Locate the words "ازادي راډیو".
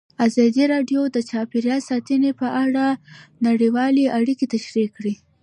0.27-1.01